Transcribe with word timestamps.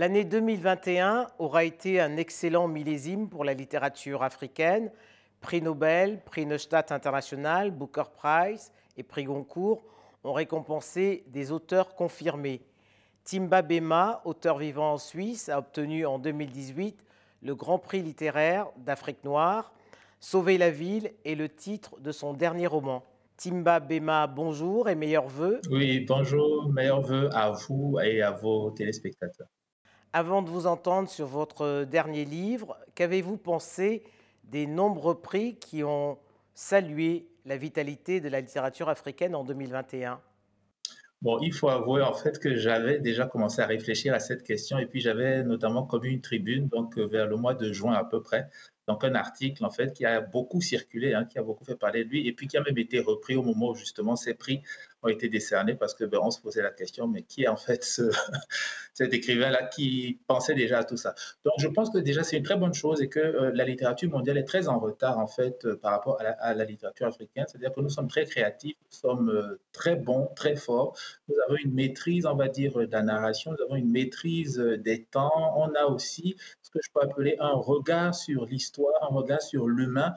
L'année 0.00 0.24
2021 0.24 1.26
aura 1.38 1.62
été 1.62 2.00
un 2.00 2.16
excellent 2.16 2.68
millésime 2.68 3.28
pour 3.28 3.44
la 3.44 3.52
littérature 3.52 4.22
africaine. 4.22 4.90
Prix 5.42 5.60
Nobel, 5.60 6.22
prix 6.24 6.46
Neustadt 6.46 6.90
International, 6.90 7.70
Booker 7.70 8.04
Prize 8.16 8.72
et 8.96 9.02
prix 9.02 9.24
Goncourt 9.24 9.84
ont 10.24 10.32
récompensé 10.32 11.24
des 11.26 11.52
auteurs 11.52 11.94
confirmés. 11.94 12.62
Timba 13.24 13.60
Bema, 13.60 14.22
auteur 14.24 14.56
vivant 14.56 14.94
en 14.94 14.96
Suisse, 14.96 15.50
a 15.50 15.58
obtenu 15.58 16.06
en 16.06 16.18
2018 16.18 17.04
le 17.42 17.54
Grand 17.54 17.78
Prix 17.78 18.00
littéraire 18.00 18.68
d'Afrique 18.78 19.22
noire. 19.22 19.74
Sauver 20.18 20.56
la 20.56 20.70
ville 20.70 21.12
est 21.26 21.34
le 21.34 21.50
titre 21.50 22.00
de 22.00 22.10
son 22.10 22.32
dernier 22.32 22.66
roman. 22.66 23.04
Timba 23.36 23.80
Bema, 23.80 24.26
bonjour 24.28 24.88
et 24.88 24.94
meilleurs 24.94 25.28
voeux. 25.28 25.60
Oui, 25.70 26.00
bonjour, 26.08 26.72
meilleurs 26.72 27.02
voeux 27.02 27.28
à 27.34 27.50
vous 27.50 27.98
et 28.02 28.22
à 28.22 28.30
vos 28.30 28.70
téléspectateurs. 28.70 29.48
Avant 30.12 30.42
de 30.42 30.50
vous 30.50 30.66
entendre 30.66 31.08
sur 31.08 31.26
votre 31.26 31.84
dernier 31.84 32.24
livre, 32.24 32.76
qu'avez-vous 32.96 33.36
pensé 33.36 34.02
des 34.44 34.66
nombreux 34.66 35.20
prix 35.20 35.56
qui 35.56 35.84
ont 35.84 36.18
salué 36.52 37.28
la 37.46 37.56
vitalité 37.56 38.20
de 38.20 38.28
la 38.28 38.40
littérature 38.40 38.88
africaine 38.88 39.36
en 39.36 39.44
2021 39.44 40.20
Bon, 41.22 41.38
il 41.40 41.52
faut 41.52 41.68
avouer 41.68 42.02
en 42.02 42.14
fait 42.14 42.38
que 42.38 42.56
j'avais 42.56 42.98
déjà 42.98 43.26
commencé 43.26 43.60
à 43.60 43.66
réfléchir 43.66 44.14
à 44.14 44.18
cette 44.18 44.42
question 44.42 44.78
et 44.78 44.86
puis 44.86 45.00
j'avais 45.00 45.44
notamment 45.44 45.84
comme 45.84 46.04
une 46.04 46.22
tribune 46.22 46.66
donc 46.68 46.98
euh, 46.98 47.06
vers 47.06 47.26
le 47.26 47.36
mois 47.36 47.54
de 47.54 47.72
juin 47.72 47.92
à 47.92 48.04
peu 48.04 48.22
près 48.22 48.48
donc 48.88 49.04
un 49.04 49.14
article 49.14 49.64
en 49.64 49.70
fait 49.70 49.92
qui 49.92 50.04
a 50.04 50.20
beaucoup 50.20 50.60
circulé, 50.60 51.14
hein, 51.14 51.24
qui 51.24 51.38
a 51.38 51.42
beaucoup 51.42 51.64
fait 51.64 51.76
parler 51.76 52.04
de 52.04 52.08
lui 52.08 52.26
et 52.26 52.32
puis 52.32 52.48
qui 52.48 52.56
a 52.56 52.62
même 52.62 52.78
été 52.78 52.98
repris 52.98 53.36
au 53.36 53.42
moment 53.42 53.68
où 53.68 53.74
justement 53.74 54.16
ces 54.16 54.34
prix 54.34 54.62
ont 55.02 55.08
été 55.08 55.28
décernés 55.28 55.74
parce 55.74 55.94
que 55.94 56.04
ben, 56.04 56.30
se 56.30 56.40
posait 56.40 56.62
la 56.62 56.70
question 56.70 57.08
mais 57.08 57.22
qui 57.22 57.44
est 57.44 57.48
en 57.48 57.56
fait 57.56 57.84
ce, 57.84 58.02
cet 58.94 59.14
écrivain-là 59.14 59.64
qui 59.64 60.20
pensait 60.26 60.54
déjà 60.54 60.78
à 60.78 60.84
tout 60.84 60.96
ça? 60.96 61.14
Donc 61.44 61.54
je 61.58 61.68
pense 61.68 61.90
que 61.90 61.98
déjà 61.98 62.22
c'est 62.22 62.36
une 62.36 62.42
très 62.42 62.56
bonne 62.56 62.74
chose 62.74 63.00
et 63.02 63.08
que 63.08 63.20
euh, 63.20 63.50
la 63.54 63.64
littérature 63.64 64.10
mondiale 64.10 64.38
est 64.38 64.44
très 64.44 64.68
en 64.68 64.78
retard 64.78 65.18
en 65.18 65.26
fait 65.26 65.64
euh, 65.64 65.76
par 65.76 65.92
rapport 65.92 66.20
à 66.20 66.54
la, 66.54 66.64
littérature 66.64 67.06
africaine, 67.06 67.44
c'est-à-dire 67.48 67.72
que 67.72 67.80
nous 67.80 67.88
sommes 67.88 68.08
très 68.08 68.24
créatifs, 68.24 68.76
nous 68.84 68.96
sommes 68.96 69.30
euh, 69.30 69.60
très 69.72 69.96
bons, 69.96 70.28
très 70.36 70.56
forts, 70.56 70.96
nous 71.28 71.34
avons 71.46 71.56
une 71.64 71.74
maîtrise 71.74 72.26
on 72.26 72.36
va 72.36 72.48
dire 72.48 72.74
de 72.74 72.92
la 72.92 73.02
narration, 73.02 73.52
nous 73.52 73.64
avons 73.64 73.76
une 73.76 73.90
maîtrise 73.90 74.58
des 74.58 75.04
temps, 75.04 75.54
on 75.56 75.74
a 75.74 75.86
aussi 75.86 76.36
ce 76.62 76.70
que 76.70 76.78
je 76.82 76.90
peux 76.92 77.00
appeler 77.00 77.36
un 77.40 77.54
regard 77.54 78.14
sur 78.14 78.44
l'histoire 78.46 78.92
un 79.02 79.14
regard 79.14 79.40
sur 79.40 79.66
l'humain 79.66 80.14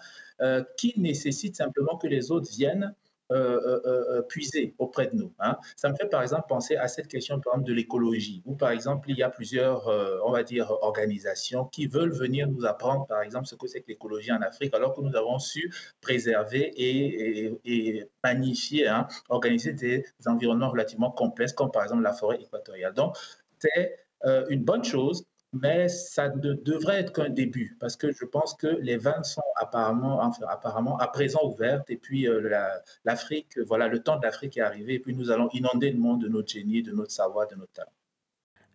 qui 0.78 0.94
nécessite 0.98 1.56
simplement 1.56 1.98
que 1.98 2.08
les 2.08 2.32
autres 2.32 2.50
viennent 2.52 2.94
euh, 3.34 3.82
euh, 3.86 4.22
puiser 4.22 4.76
auprès 4.78 5.08
de 5.08 5.16
nous. 5.16 5.34
Hein. 5.40 5.58
Ça 5.76 5.90
me 5.90 5.96
fait 5.96 6.08
par 6.08 6.22
exemple 6.22 6.46
penser 6.48 6.76
à 6.76 6.88
cette 6.88 7.08
question 7.08 7.42
de 7.58 7.74
l'écologie, 7.74 8.42
où 8.46 8.56
par 8.56 8.70
exemple 8.72 9.10
il 9.10 9.18
y 9.18 9.24
a 9.24 9.30
plusieurs, 9.30 9.88
on 10.26 10.32
va 10.32 10.44
dire, 10.44 10.72
organisations 10.82 11.66
qui 11.66 11.88
veulent 11.88 12.14
venir 12.14 12.48
nous 12.48 12.66
apprendre 12.66 13.06
par 13.08 13.22
exemple 13.22 13.48
ce 13.48 13.56
que 13.56 13.68
c'est 13.68 13.82
que 13.82 13.88
l'écologie 13.88 14.32
en 14.32 14.42
Afrique, 14.42 14.74
alors 14.76 14.94
que 14.94 15.02
nous 15.02 15.16
avons 15.16 15.40
su 15.40 15.74
préserver 16.02 16.72
et, 16.76 18.08
magnifier, 18.24 18.88
hein, 18.88 19.08
organiser 19.30 19.74
des 19.74 20.06
environnements 20.26 20.70
relativement 20.70 21.12
complexes 21.12 21.54
comme 21.54 21.72
par 21.72 21.84
exemple 21.84 22.04
la 22.04 22.14
forêt 22.14 22.40
équatoriale. 22.42 22.94
Donc 22.94 23.18
c'est 23.60 23.98
une 24.50 24.64
bonne 24.64 24.84
chose 24.84 25.26
mais 25.54 25.88
ça 25.88 26.30
ne 26.30 26.54
devrait 26.54 27.00
être 27.00 27.14
qu'un 27.14 27.30
début, 27.30 27.78
parce 27.80 27.96
que 27.96 28.12
je 28.12 28.26
pense 28.26 28.56
que 28.56 28.68
les 28.68 28.98
vannes 28.98 29.24
sont 29.24 29.42
apparemment, 29.56 30.20
apparemment 30.50 30.98
à 30.98 31.08
présent 31.08 31.42
ouvertes, 31.44 31.90
et 31.90 31.98
puis 31.98 32.28
euh, 32.28 32.50
l'Afrique, 33.06 33.58
voilà, 33.68 33.88
le 33.88 34.02
temps 34.02 34.18
de 34.18 34.24
l'Afrique 34.24 34.58
est 34.58 34.62
arrivé, 34.62 34.96
et 34.96 35.00
puis 35.00 35.16
nous 35.16 35.30
allons 35.30 35.50
inonder 35.54 35.92
le 35.92 36.00
monde 36.00 36.22
de 36.22 36.28
notre 36.28 36.52
génie, 36.52 36.82
de 36.82 36.92
notre 36.92 37.12
savoir, 37.12 37.48
de 37.48 37.56
notre 37.56 37.72
talent. 37.72 37.92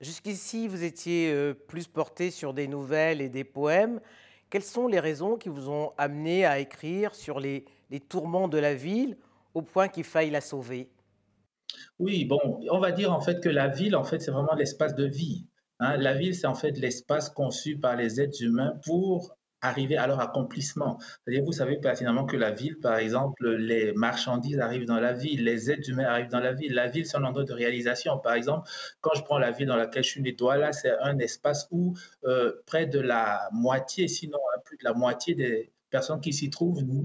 Jusqu'ici, 0.01 0.69
vous 0.69 0.85
étiez 0.85 1.33
euh, 1.33 1.53
plus 1.53 1.89
porté 1.89 2.31
sur 2.31 2.55
des 2.55 2.69
nouvelles 2.69 3.21
et 3.21 3.29
des 3.29 3.43
poèmes. 3.43 4.01
Quelles 4.49 4.63
sont 4.63 4.87
les 4.87 5.01
raisons 5.01 5.37
qui 5.37 5.49
vous 5.49 5.69
ont 5.69 5.93
amené 5.99 6.47
à 6.47 6.61
écrire 6.61 7.17
sur 7.17 7.41
les, 7.41 7.65
les 7.91 7.99
tourments 8.01 8.47
de 8.47 8.59
la 8.59 8.75
ville 8.75 9.17
au 9.55 9.63
point 9.63 9.89
qu'il 9.89 10.05
faille 10.05 10.31
la 10.31 10.41
sauver? 10.41 10.89
Oui, 11.99 12.25
bon, 12.25 12.39
on 12.71 12.79
va 12.79 12.93
dire 12.93 13.13
en 13.13 13.21
fait 13.21 13.43
que 13.43 13.49
la 13.49 13.67
ville, 13.67 13.97
en 13.97 14.05
fait, 14.05 14.21
c'est 14.21 14.31
vraiment 14.31 14.55
l'espace 14.55 14.95
de 14.95 15.05
vie. 15.05 15.47
Hein, 15.81 15.97
la 15.97 16.15
ville, 16.15 16.35
c'est 16.35 16.47
en 16.47 16.55
fait 16.55 16.73
l'espace 16.79 17.31
conçu 17.31 17.79
par 17.79 17.97
les 17.97 18.21
êtres 18.21 18.43
humains 18.43 18.75
pour 18.85 19.37
arriver 19.61 19.97
à 19.97 20.07
leur 20.07 20.21
accomplissement. 20.21 20.99
C'est-à-dire, 21.01 21.45
vous 21.45 21.53
savez 21.53 21.79
pertinemment 21.79 22.25
que 22.27 22.37
la 22.37 22.51
ville, 22.53 22.79
par 22.79 22.97
exemple, 22.97 23.49
les 23.57 23.93
marchandises 23.93 24.61
arrivent 24.61 24.87
dans 24.87 25.01
la 25.01 25.13
ville, 25.13 25.45
les 25.45 25.71
êtres 25.71 25.89
humains 25.91 26.05
arrivent 26.05 26.31
dans 26.31 26.41
la 26.41 26.53
ville. 26.53 26.75
La 26.75 26.89
ville, 26.89 27.07
c'est 27.07 27.17
un 27.17 27.25
endroit 27.25 27.45
de 27.45 27.53
réalisation. 27.53 28.19
Par 28.19 28.35
exemple, 28.35 28.69
quand 29.01 29.15
je 29.15 29.23
prends 29.23 29.39
la 29.39 29.51
ville 29.51 29.67
dans 29.67 29.77
laquelle 29.77 30.05
je 30.05 30.11
suis 30.11 30.37
c'est 30.73 30.99
un 31.01 31.19
espace 31.19 31.67
où 31.71 31.95
euh, 32.25 32.53
près 32.67 32.87
de 32.87 33.01
la 33.01 33.49
moitié, 33.53 34.09
sinon 34.09 34.39
hein, 34.55 34.61
plus 34.65 34.77
de 34.79 34.85
la 34.85 34.95
moitié 34.95 35.35
des 35.35 35.73
personnes 35.91 36.21
qui 36.21 36.33
s'y 36.33 36.51
trouvent 36.51 36.83
ne, 36.83 37.03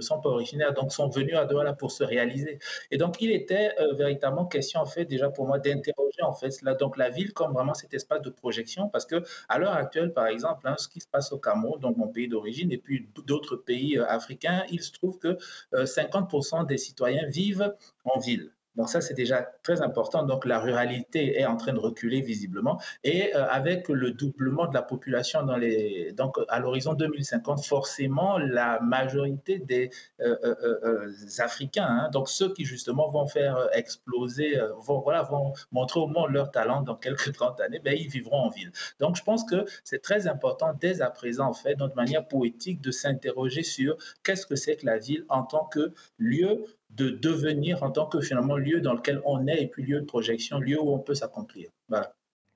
sont 0.00 0.20
pas 0.20 0.28
originaires, 0.30 0.72
donc 0.72 0.92
sont 0.92 1.08
venues 1.08 1.34
à 1.34 1.44
Douala 1.44 1.72
pour 1.72 1.90
se 1.90 2.04
réaliser. 2.04 2.58
Et 2.90 2.98
donc, 2.98 3.20
il 3.20 3.30
était 3.32 3.74
euh, 3.80 3.94
véritablement 3.94 4.46
question, 4.46 4.80
en 4.80 4.86
fait, 4.86 5.04
déjà 5.04 5.30
pour 5.30 5.46
moi, 5.46 5.58
d'interroger, 5.58 6.22
en 6.22 6.32
fait, 6.34 6.62
là, 6.62 6.74
donc 6.74 6.96
la 6.96 7.10
ville 7.10 7.32
comme 7.32 7.52
vraiment 7.52 7.74
cet 7.74 7.94
espace 7.94 8.22
de 8.22 8.30
projection, 8.30 8.88
parce 8.88 9.06
que 9.06 9.22
à 9.48 9.58
l'heure 9.58 9.72
actuelle, 9.72 10.12
par 10.12 10.26
exemple, 10.26 10.68
hein, 10.68 10.76
ce 10.78 10.88
qui 10.88 11.00
se 11.00 11.08
passe 11.08 11.32
au 11.32 11.38
Cameroun, 11.38 11.80
donc 11.80 11.96
mon 11.96 12.08
pays 12.08 12.28
d'origine, 12.28 12.72
et 12.72 12.78
puis 12.78 13.08
d'autres 13.26 13.56
pays 13.56 13.98
euh, 13.98 14.06
africains, 14.06 14.64
il 14.70 14.82
se 14.82 14.92
trouve 14.92 15.18
que 15.18 15.38
50% 15.72 16.62
euh, 16.62 16.64
des 16.64 16.78
citoyens 16.78 17.26
vivent 17.28 17.74
en 18.04 18.18
ville. 18.18 18.52
Donc 18.80 18.88
ça, 18.88 19.02
c'est 19.02 19.12
déjà 19.12 19.46
très 19.62 19.82
important. 19.82 20.22
Donc 20.22 20.46
la 20.46 20.58
ruralité 20.58 21.38
est 21.38 21.44
en 21.44 21.58
train 21.58 21.74
de 21.74 21.78
reculer 21.78 22.22
visiblement. 22.22 22.80
Et 23.04 23.36
euh, 23.36 23.46
avec 23.46 23.90
le 23.90 24.12
doublement 24.12 24.66
de 24.66 24.72
la 24.72 24.80
population 24.80 25.42
dans 25.42 25.58
les, 25.58 26.12
donc 26.12 26.38
à 26.48 26.60
l'horizon 26.60 26.94
2050, 26.94 27.62
forcément, 27.62 28.38
la 28.38 28.80
majorité 28.80 29.58
des 29.58 29.90
euh, 30.22 30.34
euh, 30.42 31.12
Africains, 31.40 31.84
hein, 31.84 32.08
donc 32.10 32.30
ceux 32.30 32.54
qui 32.54 32.64
justement 32.64 33.10
vont 33.10 33.26
faire 33.26 33.68
exploser, 33.74 34.58
vont, 34.78 35.00
voilà, 35.00 35.24
vont 35.24 35.52
montrer 35.72 36.00
au 36.00 36.06
monde 36.06 36.30
leur 36.30 36.50
talent 36.50 36.80
dans 36.80 36.96
quelques 36.96 37.32
30 37.34 37.60
années, 37.60 37.80
ben, 37.84 37.94
ils 37.94 38.08
vivront 38.08 38.44
en 38.46 38.48
ville. 38.48 38.72
Donc 38.98 39.14
je 39.16 39.22
pense 39.22 39.44
que 39.44 39.66
c'est 39.84 40.00
très 40.00 40.26
important 40.26 40.72
dès 40.80 41.02
à 41.02 41.10
présent, 41.10 41.48
en 41.48 41.52
fait, 41.52 41.74
de 41.74 41.94
manière 41.96 42.26
poétique, 42.26 42.80
de 42.80 42.92
s'interroger 42.92 43.62
sur 43.62 43.98
qu'est-ce 44.24 44.46
que 44.46 44.56
c'est 44.56 44.76
que 44.76 44.86
la 44.86 44.96
ville 44.96 45.26
en 45.28 45.42
tant 45.42 45.66
que 45.66 45.92
lieu 46.16 46.64
de 46.96 47.10
devenir 47.10 47.82
en 47.82 47.90
tant 47.90 48.06
que 48.06 48.20
finalement 48.20 48.56
lieu 48.56 48.69
dans 48.78 48.94
lequel 48.94 49.20
on 49.24 49.46
est 49.48 49.62
et 49.62 49.66
puis 49.66 49.82
lieu 49.82 50.00
de 50.00 50.06
projection, 50.06 50.60
lieu 50.60 50.80
où 50.80 50.92
on 50.92 51.00
peut 51.00 51.14
s'accomplir. 51.14 51.70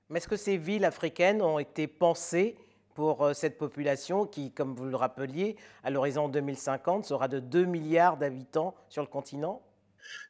Mais 0.09 0.19
est-ce 0.19 0.27
que 0.27 0.37
ces 0.37 0.57
villes 0.57 0.85
africaines 0.85 1.41
ont 1.41 1.59
été 1.59 1.87
pensées 1.87 2.55
pour 2.93 3.23
euh, 3.23 3.33
cette 3.33 3.57
population 3.57 4.25
qui, 4.25 4.51
comme 4.51 4.73
vous 4.73 4.85
le 4.85 4.95
rappeliez, 4.95 5.57
à 5.83 5.89
l'horizon 5.89 6.29
2050 6.29 7.05
sera 7.05 7.27
de 7.27 7.39
2 7.39 7.65
milliards 7.65 8.17
d'habitants 8.17 8.75
sur 8.87 9.01
le 9.01 9.07
continent? 9.07 9.61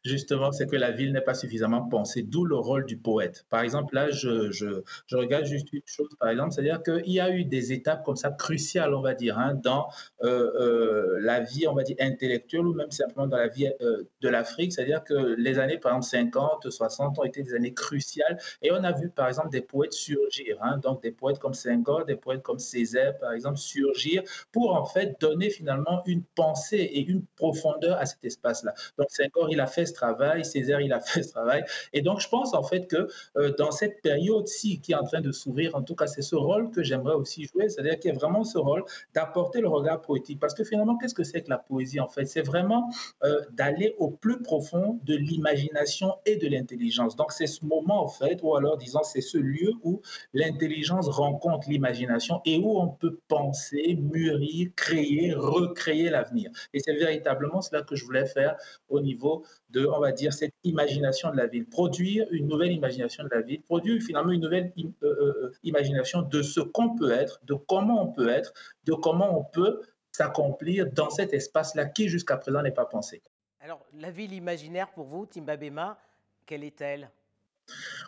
Justement, 0.03 0.51
c'est 0.51 0.67
que 0.67 0.75
la 0.75 0.91
ville 0.91 1.11
n'est 1.11 1.21
pas 1.21 1.33
suffisamment 1.33 1.87
pensée, 1.87 2.23
d'où 2.23 2.45
le 2.45 2.55
rôle 2.55 2.85
du 2.85 2.97
poète. 2.97 3.45
Par 3.49 3.61
exemple, 3.61 3.95
là, 3.95 4.09
je, 4.11 4.51
je, 4.51 5.15
regarde 5.15 5.45
juste 5.45 5.71
une 5.73 5.81
chose, 5.85 6.09
par 6.19 6.29
exemple, 6.29 6.53
c'est-à-dire 6.53 6.83
qu'il 6.83 7.11
y 7.11 7.19
a 7.19 7.29
eu 7.29 7.45
des 7.45 7.73
étapes 7.73 8.03
comme 8.03 8.15
ça 8.15 8.31
cruciales, 8.31 8.93
on 8.93 9.01
va 9.01 9.13
dire, 9.13 9.37
hein, 9.39 9.55
dans 9.55 9.87
euh, 10.23 10.51
euh, 10.59 11.17
la 11.21 11.39
vie, 11.41 11.67
on 11.67 11.73
va 11.73 11.83
dire, 11.83 11.95
intellectuelle 11.99 12.65
ou 12.65 12.73
même 12.73 12.91
simplement 12.91 13.27
dans 13.27 13.37
la 13.37 13.47
vie 13.47 13.71
euh, 13.81 14.03
de 14.21 14.29
l'Afrique. 14.29 14.73
C'est-à-dire 14.73 15.03
que 15.03 15.35
les 15.37 15.59
années, 15.59 15.77
par 15.77 15.91
exemple, 15.91 16.05
50, 16.05 16.69
60 16.69 17.19
ont 17.19 17.23
été 17.23 17.43
des 17.43 17.53
années 17.53 17.73
cruciales 17.73 18.37
et 18.61 18.71
on 18.71 18.83
a 18.83 18.91
vu, 18.91 19.09
par 19.09 19.27
exemple, 19.27 19.49
des 19.49 19.61
poètes 19.61 19.93
surgir, 19.93 20.57
hein, 20.61 20.77
donc 20.77 21.01
des 21.01 21.11
poètes 21.11 21.39
comme 21.39 21.53
Senghor, 21.53 22.05
des 22.05 22.15
poètes 22.15 22.43
comme 22.43 22.59
Césaire, 22.59 23.17
par 23.17 23.33
exemple, 23.33 23.57
surgir 23.57 24.23
pour 24.51 24.75
en 24.75 24.85
fait 24.85 25.19
donner 25.19 25.49
finalement 25.49 26.01
une 26.05 26.23
pensée 26.23 26.77
et 26.77 27.01
une 27.01 27.25
profondeur 27.35 27.97
à 27.97 28.05
cet 28.05 28.23
espace-là. 28.23 28.73
Donc 28.97 29.07
Senghor, 29.09 29.49
il 29.51 29.59
a 29.59 29.64
fait 29.67 29.85
ce 29.85 29.93
travail, 29.93 30.45
Césaire, 30.45 30.81
il 30.81 30.93
a 30.93 30.99
fait 31.01 31.23
ce 31.23 31.31
travail. 31.31 31.63
Et 31.93 32.01
donc, 32.01 32.19
je 32.19 32.29
pense 32.29 32.53
en 32.53 32.63
fait 32.63 32.87
que 32.87 33.07
euh, 33.37 33.53
dans 33.57 33.71
cette 33.71 34.01
période-ci 34.01 34.79
qui 34.81 34.91
est 34.91 34.95
en 34.95 35.03
train 35.03 35.21
de 35.21 35.31
s'ouvrir, 35.31 35.75
en 35.75 35.83
tout 35.83 35.95
cas, 35.95 36.07
c'est 36.07 36.21
ce 36.21 36.35
rôle 36.35 36.71
que 36.71 36.83
j'aimerais 36.83 37.15
aussi 37.15 37.45
jouer, 37.45 37.69
c'est-à-dire 37.69 37.99
qu'il 37.99 38.11
y 38.11 38.15
a 38.15 38.17
vraiment 38.17 38.43
ce 38.43 38.57
rôle 38.57 38.83
d'apporter 39.13 39.61
le 39.61 39.67
regard 39.67 40.01
poétique. 40.01 40.39
Parce 40.39 40.53
que 40.53 40.63
finalement, 40.63 40.97
qu'est-ce 40.97 41.15
que 41.15 41.23
c'est 41.23 41.41
que 41.41 41.49
la 41.49 41.57
poésie 41.57 41.99
en 41.99 42.07
fait? 42.07 42.25
C'est 42.25 42.41
vraiment 42.45 42.89
euh, 43.23 43.41
d'aller 43.51 43.95
au 43.97 44.09
plus 44.09 44.41
profond 44.41 44.99
de 45.03 45.15
l'imagination 45.15 46.15
et 46.25 46.35
de 46.37 46.47
l'intelligence. 46.47 47.15
Donc, 47.15 47.31
c'est 47.31 47.47
ce 47.47 47.65
moment 47.65 48.03
en 48.03 48.07
fait, 48.07 48.39
ou 48.43 48.55
alors 48.55 48.77
disons, 48.77 49.03
c'est 49.03 49.21
ce 49.21 49.37
lieu 49.37 49.71
où 49.83 50.01
l'intelligence 50.33 51.07
rencontre 51.07 51.69
l'imagination 51.69 52.41
et 52.45 52.57
où 52.57 52.79
on 52.79 52.87
peut 52.87 53.19
penser, 53.27 53.97
mûrir, 53.99 54.69
créer, 54.75 55.33
recréer 55.33 56.09
l'avenir. 56.09 56.51
Et 56.73 56.79
c'est 56.79 56.95
véritablement 56.95 57.61
cela 57.61 57.81
que 57.81 57.95
je 57.95 58.05
voulais 58.05 58.25
faire 58.25 58.55
au 58.89 58.99
niveau 58.99 59.43
de, 59.69 59.85
on 59.85 59.99
va 59.99 60.11
dire, 60.11 60.33
cette 60.33 60.53
imagination 60.63 61.31
de 61.31 61.37
la 61.37 61.47
ville, 61.47 61.65
produire 61.65 62.27
une 62.31 62.47
nouvelle 62.47 62.71
imagination 62.71 63.23
de 63.23 63.29
la 63.31 63.41
ville, 63.41 63.61
produire 63.63 64.01
finalement 64.01 64.31
une 64.31 64.41
nouvelle 64.41 64.71
euh, 64.77 64.91
euh, 65.03 65.51
imagination 65.63 66.21
de 66.21 66.41
ce 66.41 66.59
qu'on 66.59 66.95
peut 66.95 67.11
être, 67.11 67.39
de 67.45 67.53
comment 67.53 68.03
on 68.03 68.11
peut 68.11 68.29
être, 68.29 68.53
de 68.85 68.93
comment 68.93 69.39
on 69.39 69.43
peut 69.43 69.81
s'accomplir 70.11 70.91
dans 70.91 71.09
cet 71.09 71.33
espace-là 71.33 71.85
qui 71.85 72.07
jusqu'à 72.07 72.37
présent 72.37 72.61
n'est 72.61 72.71
pas 72.71 72.85
pensé. 72.85 73.21
Alors, 73.59 73.85
la 73.93 74.11
ville 74.11 74.33
imaginaire 74.33 74.91
pour 74.91 75.05
vous, 75.05 75.25
Timbabema, 75.25 75.97
quelle 76.45 76.63
est-elle? 76.63 77.09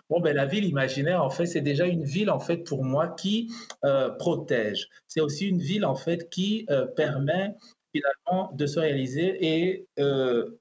Bon, 0.09 0.19
ben, 0.19 0.35
la 0.35 0.45
ville 0.45 0.65
imaginaire, 0.65 1.23
en 1.23 1.29
fait, 1.29 1.45
c'est 1.45 1.61
déjà 1.61 1.85
une 1.85 2.03
ville, 2.03 2.29
en 2.29 2.39
fait, 2.39 2.57
pour 2.57 2.83
moi, 2.83 3.09
qui 3.09 3.51
euh, 3.83 4.09
protège. 4.09 4.89
C'est 5.07 5.19
aussi 5.19 5.47
une 5.47 5.59
ville, 5.59 5.85
en 5.85 5.95
fait, 5.95 6.29
qui 6.29 6.65
euh, 6.69 6.85
permet 6.85 7.55
finalement 7.91 8.51
de 8.53 8.65
se 8.65 8.79
réaliser 8.79 9.37
et 9.45 9.87
euh, 9.99 10.59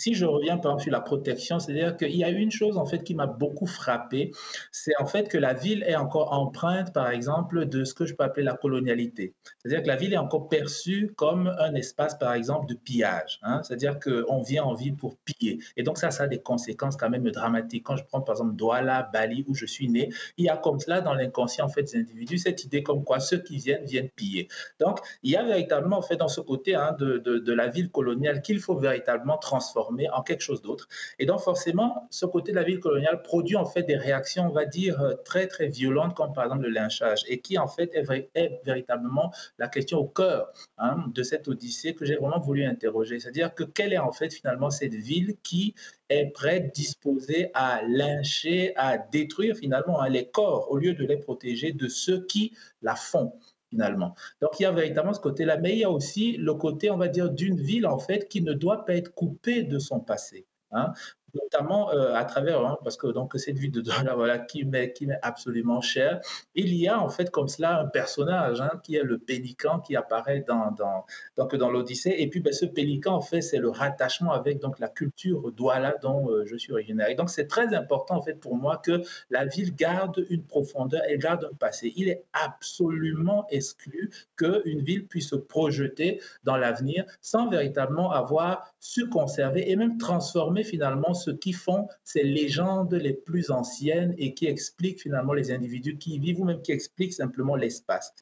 si 0.00 0.14
je 0.14 0.24
reviens 0.24 0.56
par 0.56 0.72
exemple 0.72 0.84
sur 0.84 0.92
la 0.92 1.00
protection, 1.02 1.60
c'est-à-dire 1.60 1.94
qu'il 1.94 2.16
y 2.16 2.24
a 2.24 2.30
une 2.30 2.50
chose 2.50 2.78
en 2.78 2.86
fait 2.86 3.04
qui 3.04 3.14
m'a 3.14 3.26
beaucoup 3.26 3.66
frappé, 3.66 4.30
c'est 4.72 4.94
en 4.98 5.04
fait 5.04 5.28
que 5.28 5.36
la 5.36 5.52
ville 5.52 5.84
est 5.86 5.94
encore 5.94 6.32
empreinte, 6.32 6.94
par 6.94 7.10
exemple, 7.10 7.66
de 7.66 7.84
ce 7.84 7.92
que 7.92 8.06
je 8.06 8.14
peux 8.14 8.24
appeler 8.24 8.44
la 8.44 8.54
colonialité. 8.54 9.34
C'est-à-dire 9.58 9.82
que 9.82 9.88
la 9.88 9.96
ville 9.96 10.14
est 10.14 10.18
encore 10.18 10.48
perçue 10.48 11.12
comme 11.16 11.48
un 11.58 11.74
espace, 11.74 12.16
par 12.16 12.32
exemple, 12.32 12.66
de 12.66 12.74
pillage. 12.74 13.38
Hein. 13.42 13.60
C'est-à-dire 13.62 13.98
qu'on 14.00 14.40
vient 14.40 14.64
en 14.64 14.74
ville 14.74 14.96
pour 14.96 15.18
piller. 15.18 15.58
Et 15.76 15.82
donc 15.82 15.98
ça, 15.98 16.10
ça 16.10 16.22
a 16.22 16.28
des 16.28 16.40
conséquences 16.40 16.96
quand 16.96 17.10
même 17.10 17.30
dramatiques. 17.30 17.84
Quand 17.84 17.96
je 17.96 18.04
prends 18.04 18.22
par 18.22 18.36
exemple 18.36 18.56
Douala, 18.56 19.10
Bali, 19.12 19.44
où 19.48 19.54
je 19.54 19.66
suis 19.66 19.90
né, 19.90 20.08
il 20.38 20.46
y 20.46 20.48
a 20.48 20.56
comme 20.56 20.80
cela 20.80 21.02
dans 21.02 21.12
l'inconscient 21.12 21.66
en 21.66 21.68
fait 21.68 21.82
des 21.82 21.96
individus 21.96 22.38
cette 22.38 22.64
idée 22.64 22.82
comme 22.82 23.04
quoi 23.04 23.20
ceux 23.20 23.38
qui 23.38 23.58
viennent 23.58 23.84
viennent 23.84 24.08
piller. 24.08 24.48
Donc 24.78 25.00
il 25.22 25.30
y 25.30 25.36
a 25.36 25.42
véritablement 25.42 25.98
en 25.98 26.02
fait 26.02 26.16
dans 26.16 26.28
ce 26.28 26.40
côté 26.40 26.74
hein, 26.74 26.96
de, 26.98 27.18
de, 27.18 27.38
de 27.38 27.52
la 27.52 27.68
ville 27.68 27.90
coloniale 27.90 28.40
qu'il 28.40 28.60
faut 28.60 28.76
véritablement 28.76 29.36
transformer 29.36 29.89
en 30.12 30.22
quelque 30.22 30.42
chose 30.42 30.62
d'autre. 30.62 30.88
Et 31.18 31.26
donc 31.26 31.40
forcément, 31.40 32.08
ce 32.10 32.26
côté 32.26 32.52
de 32.52 32.56
la 32.56 32.62
ville 32.62 32.80
coloniale 32.80 33.22
produit 33.22 33.56
en 33.56 33.64
fait 33.64 33.82
des 33.82 33.96
réactions, 33.96 34.46
on 34.46 34.52
va 34.52 34.64
dire, 34.64 35.00
euh, 35.00 35.14
très 35.24 35.46
très 35.46 35.68
violentes, 35.68 36.14
comme 36.14 36.32
par 36.32 36.44
exemple 36.44 36.62
le 36.64 36.70
lynchage, 36.70 37.24
et 37.28 37.40
qui 37.40 37.58
en 37.58 37.68
fait 37.68 37.94
est, 37.94 38.60
véritablement 38.64 39.32
la 39.58 39.68
question 39.68 39.98
au 39.98 40.06
cœur 40.06 40.52
hein, 40.78 41.04
de 41.14 41.22
cette 41.22 41.48
odyssée 41.48 41.94
que 41.94 42.04
j'ai 42.04 42.16
vraiment 42.16 42.40
voulu 42.40 42.64
interroger. 42.64 43.20
C'est-à-dire 43.20 43.54
que 43.54 43.64
quelle 43.64 43.92
est 43.92 43.98
en 43.98 44.12
fait 44.12 44.32
finalement 44.32 44.70
cette 44.70 44.94
ville 44.94 45.36
qui 45.42 45.74
est 46.08 46.26
prête, 46.32 46.74
disposée 46.74 47.50
à 47.54 47.82
lyncher, 47.86 48.72
à 48.76 48.98
détruire 48.98 49.56
finalement 49.56 50.00
hein, 50.00 50.08
les 50.08 50.26
corps 50.28 50.70
au 50.70 50.76
lieu 50.76 50.94
de 50.94 51.04
les 51.04 51.16
protéger 51.16 51.72
de 51.72 51.88
ceux 51.88 52.24
qui 52.26 52.52
la 52.82 52.96
font? 52.96 53.32
Finalement. 53.70 54.14
Donc 54.42 54.58
il 54.58 54.64
y 54.64 54.66
a 54.66 54.72
véritablement 54.72 55.14
ce 55.14 55.20
côté-là, 55.20 55.56
mais 55.56 55.72
il 55.72 55.78
y 55.78 55.84
a 55.84 55.90
aussi 55.90 56.36
le 56.36 56.54
côté, 56.54 56.90
on 56.90 56.96
va 56.96 57.08
dire, 57.08 57.30
d'une 57.30 57.60
ville 57.60 57.86
en 57.86 57.98
fait 57.98 58.28
qui 58.28 58.42
ne 58.42 58.52
doit 58.52 58.84
pas 58.84 58.94
être 58.94 59.14
coupée 59.14 59.62
de 59.62 59.78
son 59.78 60.00
passé. 60.00 60.46
Hein 60.72 60.92
notamment 61.34 61.90
euh, 61.92 62.14
à 62.14 62.24
travers, 62.24 62.64
hein, 62.64 62.78
parce 62.82 62.96
que 62.96 63.06
donc 63.06 63.32
cette 63.36 63.58
vie 63.58 63.70
de 63.70 63.80
Douala, 63.80 64.14
voilà, 64.14 64.38
qui 64.38 64.64
m'est 64.64 64.92
qui 64.92 65.06
m'est 65.06 65.18
absolument 65.22 65.80
chère. 65.80 66.20
Il 66.54 66.74
y 66.74 66.88
a 66.88 67.00
en 67.00 67.08
fait 67.08 67.30
comme 67.30 67.48
cela 67.48 67.80
un 67.80 67.86
personnage 67.86 68.60
hein, 68.60 68.80
qui 68.82 68.96
est 68.96 69.02
le 69.02 69.18
pélican 69.18 69.80
qui 69.80 69.96
apparaît 69.96 70.44
dans 70.46 70.70
dans 70.72 71.04
donc 71.36 71.54
dans 71.56 71.70
l'Odyssée. 71.70 72.14
Et 72.18 72.28
puis 72.28 72.40
ben, 72.40 72.52
ce 72.52 72.66
pélican 72.66 73.14
en 73.14 73.20
fait 73.20 73.40
c'est 73.40 73.58
le 73.58 73.70
rattachement 73.70 74.32
avec 74.32 74.60
donc 74.60 74.78
la 74.78 74.88
culture 74.88 75.52
Douala 75.52 75.94
dont 76.02 76.30
euh, 76.30 76.44
je 76.46 76.56
suis 76.56 76.72
originaire. 76.72 77.08
Et 77.08 77.14
donc 77.14 77.30
c'est 77.30 77.46
très 77.46 77.74
important 77.74 78.16
en 78.16 78.22
fait 78.22 78.34
pour 78.34 78.56
moi 78.56 78.76
que 78.78 79.02
la 79.30 79.46
ville 79.46 79.74
garde 79.74 80.24
une 80.30 80.44
profondeur, 80.44 81.02
elle 81.08 81.18
garde 81.18 81.48
un 81.50 81.54
passé. 81.56 81.92
Il 81.96 82.08
est 82.08 82.24
absolument 82.32 83.46
exclu 83.50 84.10
qu'une 84.36 84.82
ville 84.82 85.06
puisse 85.06 85.30
se 85.30 85.36
projeter 85.36 86.20
dans 86.44 86.56
l'avenir 86.56 87.04
sans 87.20 87.48
véritablement 87.48 88.12
avoir 88.12 88.72
su 88.78 89.08
conserver 89.08 89.70
et 89.70 89.76
même 89.76 89.98
transformer 89.98 90.64
finalement 90.64 91.14
ce 91.20 91.30
qui 91.30 91.52
font 91.52 91.88
ces 92.04 92.22
légendes 92.22 92.94
les 92.94 93.12
plus 93.12 93.50
anciennes 93.50 94.14
et 94.18 94.34
qui 94.34 94.46
expliquent 94.46 95.00
finalement 95.00 95.32
les 95.32 95.52
individus 95.52 95.98
qui 95.98 96.14
y 96.14 96.18
vivent 96.18 96.40
ou 96.40 96.44
même 96.44 96.62
qui 96.62 96.72
expliquent 96.72 97.14
simplement 97.14 97.56
l'espace. 97.56 98.12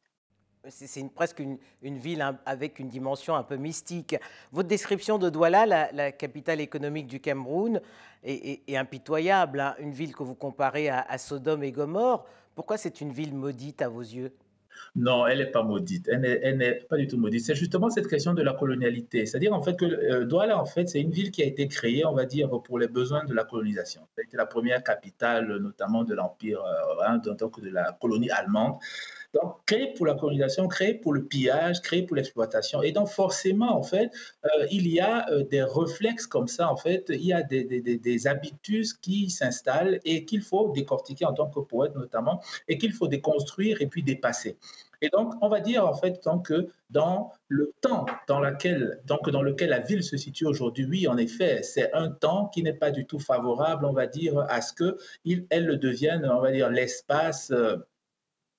C'est 0.71 1.09
presque 1.15 1.39
une, 1.39 1.59
ville 1.99 2.23
avec 2.45 2.79
une 2.79 2.89
dimension 2.89 3.35
un 3.35 3.43
peu 3.43 3.57
mystique. 3.57 4.17
Votre 4.53 4.69
description 4.69 5.19
de 5.19 5.31
Douala, 5.31 5.91
la, 5.93 6.13
capitale 6.13 6.61
économique 6.61 7.07
du 7.07 7.21
Cameroun, 7.21 7.81
est, 8.23 8.77
impitoyable. 8.77 9.61
Hein. 9.61 9.75
Une 9.79 9.93
ville 9.93 10.15
que 10.15 10.23
vous 10.23 10.35
comparez 10.35 10.89
à, 10.89 11.01
à 11.01 11.17
Sodome 11.17 11.63
et 11.63 11.73
Gomorre. 11.73 12.27
Pourquoi 12.55 12.77
c'est 12.77 13.01
une 13.01 13.13
ville 13.13 13.35
maudite 13.35 13.81
à 13.81 13.89
vos 13.89 14.03
yeux? 14.03 14.33
Non, 14.97 15.27
elle 15.27 15.39
n'est 15.39 15.47
pas 15.47 15.63
maudite. 15.63 16.09
Elle 16.09 16.57
n'est 16.57 16.75
pas 16.75 16.97
du 16.97 17.07
tout 17.07 17.17
maudite. 17.17 17.45
C'est 17.45 17.55
justement 17.55 17.91
cette 17.91 18.09
question 18.09 18.35
de 18.35 18.43
la 18.43 18.53
colonialité. 18.53 19.27
C'est-à-dire, 19.27 19.53
en 19.53 19.63
fait, 19.63 19.77
que 19.79 19.85
euh, 19.85 20.25
Douala, 20.25 20.59
en 20.59 20.67
fait, 20.67 20.89
c'est 20.89 21.01
une 21.01 21.11
ville 21.11 21.31
qui 21.31 21.43
a 21.43 21.47
été 21.47 21.69
créée, 21.69 22.05
on 22.05 22.15
va 22.15 22.25
dire, 22.25 22.49
pour 22.63 22.79
les 22.79 22.89
besoins 22.89 23.25
de 23.25 23.35
la 23.35 23.45
colonisation. 23.45 24.03
Ça 24.17 24.23
la 24.33 24.47
première 24.47 24.83
capitale, 24.83 25.57
notamment 25.59 26.05
de 26.05 26.15
l'Empire, 26.15 26.63
euh, 26.65 27.05
hein, 27.07 27.19
donc 27.19 27.61
de 27.61 27.71
la 27.71 27.97
colonie 28.01 28.31
allemande. 28.31 28.77
Donc, 29.35 29.57
créé 29.67 29.93
pour 29.95 30.07
la 30.07 30.15
colonisation, 30.15 30.69
créé 30.69 30.95
pour 30.95 31.13
le 31.13 31.25
pillage, 31.25 31.83
créé 31.83 32.03
pour 32.03 32.17
l'exploitation. 32.17 32.83
Et 32.83 32.93
donc, 32.93 33.09
forcément, 33.09 33.77
en 33.77 33.83
fait, 33.83 34.11
euh, 34.45 34.67
il 34.71 34.89
y 34.89 35.01
a 35.01 35.29
euh, 35.31 35.45
des 35.45 35.63
réflexes 35.63 36.27
comme 36.27 36.49
ça, 36.49 36.71
en 36.71 36.77
fait, 36.77 37.05
il 37.11 37.25
y 37.25 37.33
a 37.33 37.43
des, 37.43 37.65
des, 37.65 37.81
des 37.81 38.27
habitudes 38.27 38.87
qui 39.03 39.29
s'installent 39.29 40.01
et 40.05 40.25
qu'il 40.25 40.41
faut 40.41 40.73
décortiquer 40.73 41.27
en 41.27 41.35
tant 41.35 41.51
que 41.51 41.61
poète, 41.61 41.95
notamment, 41.95 42.41
et 42.69 42.79
qu'il 42.79 42.93
faut 42.93 43.09
déconstruire 43.09 43.83
et 43.83 43.87
puis 43.87 44.03
dépasser. 44.03 44.57
Et 45.01 45.11
donc, 45.11 45.35
on 45.41 45.49
va 45.49 45.61
dire 45.61 45.87
en 45.87 45.95
fait 45.95 46.21
tant 46.21 46.39
que 46.39 46.69
dans 46.91 47.33
le 47.49 47.73
temps 47.81 48.07
dans, 48.27 48.41
laquelle, 48.41 49.01
donc 49.07 49.31
dans 49.31 49.43
lequel 49.43 49.71
la 49.71 49.79
ville 49.79 50.03
se 50.03 50.17
situe 50.17 50.47
aujourd'hui, 50.47 50.87
oui, 50.87 51.07
en 51.07 51.17
effet, 51.17 51.63
c'est 51.63 51.93
un 51.93 52.11
temps 52.11 52.47
qui 52.47 52.63
n'est 52.63 52.73
pas 52.73 52.91
du 52.91 53.07
tout 53.07 53.21
favorable, 53.21 53.85
on 53.85 53.93
va 53.93 54.07
dire, 54.07 54.39
à 54.49 54.61
ce 54.61 54.73
qu'elle 54.75 55.79
devienne, 55.79 56.29
on 56.29 56.41
va 56.41 56.51
dire, 56.51 56.71
l'espace 56.71 57.51
euh, 57.53 57.77